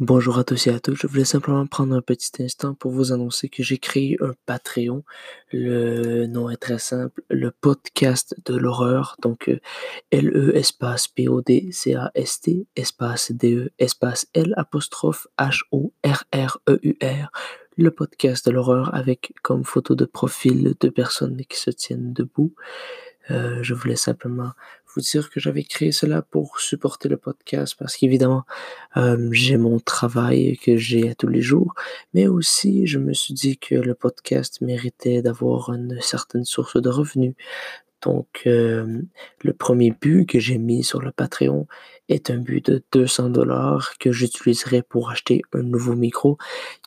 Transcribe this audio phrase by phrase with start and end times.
[0.00, 0.96] Bonjour à tous et à toutes.
[0.96, 5.04] Je voulais simplement prendre un petit instant pour vous annoncer que j'ai créé un Patreon.
[5.52, 9.16] Le nom est très simple, le podcast de l'horreur.
[9.20, 9.60] Donc euh,
[10.10, 15.82] L-E espace P-O-D-C-A-S-T espace D-E espace L apostrophe H-O-R-R-E-U-R.
[17.76, 22.54] Le podcast de l'horreur avec comme photo de profil deux personnes qui se tiennent debout.
[23.30, 24.52] Euh, je voulais simplement
[24.94, 28.44] vous dire que j'avais créé cela pour supporter le podcast parce qu'évidemment,
[28.96, 31.74] euh, j'ai mon travail que j'ai à tous les jours,
[32.14, 36.88] mais aussi je me suis dit que le podcast méritait d'avoir une certaine source de
[36.88, 37.34] revenus.
[38.02, 41.66] Donc, le premier but que j'ai mis sur le Patreon
[42.08, 46.38] est un but de 200 dollars que j'utiliserai pour acheter un nouveau micro,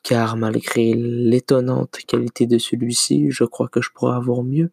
[0.03, 4.71] car malgré l'étonnante qualité de celui-ci, je crois que je pourrais avoir mieux.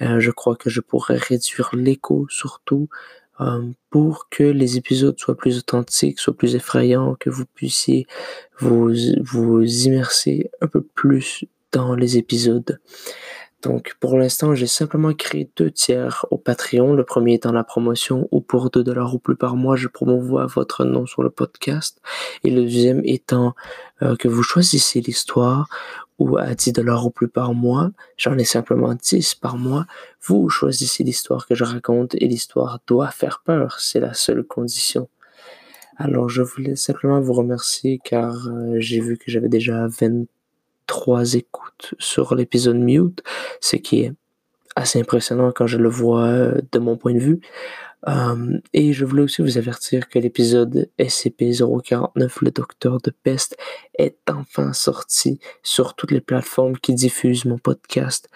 [0.00, 2.88] Euh, je crois que je pourrais réduire l'écho surtout
[3.90, 8.06] pour que les épisodes soient plus authentiques, soient plus effrayants, que vous puissiez
[8.58, 12.78] vous, vous immerser un peu plus dans les épisodes.
[13.62, 16.94] Donc, pour l'instant, j'ai simplement créé deux tiers au Patreon.
[16.94, 20.46] Le premier étant la promotion où pour 2 dollars ou plus par mois, je promouvois
[20.46, 22.02] votre nom sur le podcast.
[22.42, 23.54] Et le deuxième étant
[24.02, 25.68] euh, que vous choisissez l'histoire
[26.18, 27.90] ou à 10 dollars ou plus par mois.
[28.16, 29.86] J'en ai simplement 10 par mois.
[30.22, 33.78] Vous choisissez l'histoire que je raconte et l'histoire doit faire peur.
[33.78, 35.08] C'est la seule condition.
[35.98, 40.26] Alors, je voulais simplement vous remercier car euh, j'ai vu que j'avais déjà 20
[40.92, 43.22] trois écoutes sur l'épisode Mute,
[43.62, 44.12] ce qui est
[44.76, 47.40] assez impressionnant quand je le vois euh, de mon point de vue.
[48.08, 53.56] Euh, et je voulais aussi vous avertir que l'épisode SCP-049, le docteur de peste,
[53.98, 58.28] est enfin sorti sur toutes les plateformes qui diffusent mon podcast.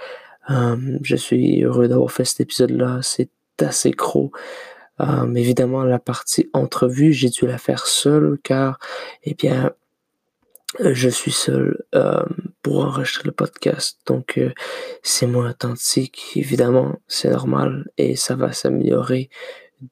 [0.48, 3.00] Euh, je suis heureux d'avoir fait cet épisode-là.
[3.02, 3.28] C'est
[3.60, 4.32] assez gros.
[5.34, 8.78] évidemment, la partie entrevue, j'ai dû la faire seul car,
[9.24, 9.74] eh bien,
[10.80, 12.24] je suis seul euh,
[12.62, 14.52] pour enregistrer le podcast, donc euh,
[15.02, 19.30] c'est moins authentique, évidemment, c'est normal et ça va s'améliorer,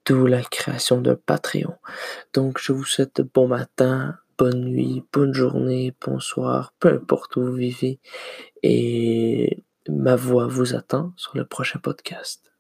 [0.07, 1.75] d'où la création d'un Patreon.
[2.33, 7.55] Donc je vous souhaite bon matin, bonne nuit, bonne journée, bonsoir, peu importe où vous
[7.55, 8.01] vivez,
[8.63, 12.54] et ma voix vous attend sur le prochain podcast.